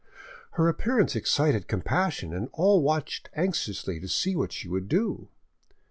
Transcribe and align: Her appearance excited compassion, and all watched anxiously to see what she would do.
Her 0.53 0.67
appearance 0.67 1.15
excited 1.15 1.67
compassion, 1.67 2.33
and 2.33 2.49
all 2.53 2.81
watched 2.81 3.29
anxiously 3.35 3.99
to 3.99 4.07
see 4.07 4.35
what 4.35 4.51
she 4.51 4.67
would 4.67 4.89
do. 4.89 5.29